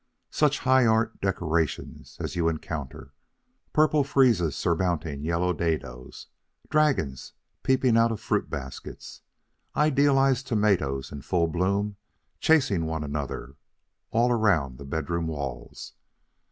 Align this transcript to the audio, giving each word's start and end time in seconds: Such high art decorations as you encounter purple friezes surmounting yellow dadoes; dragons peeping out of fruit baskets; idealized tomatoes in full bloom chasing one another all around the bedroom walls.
Such 0.31 0.57
high 0.61 0.87
art 0.87 1.21
decorations 1.21 2.17
as 2.19 2.35
you 2.35 2.49
encounter 2.49 3.13
purple 3.71 4.03
friezes 4.03 4.55
surmounting 4.55 5.23
yellow 5.23 5.53
dadoes; 5.53 6.25
dragons 6.71 7.33
peeping 7.61 7.95
out 7.97 8.11
of 8.11 8.19
fruit 8.19 8.49
baskets; 8.49 9.21
idealized 9.75 10.47
tomatoes 10.47 11.11
in 11.11 11.21
full 11.21 11.45
bloom 11.45 11.97
chasing 12.39 12.85
one 12.87 13.03
another 13.03 13.57
all 14.09 14.31
around 14.31 14.79
the 14.79 14.85
bedroom 14.85 15.27
walls. 15.27 15.93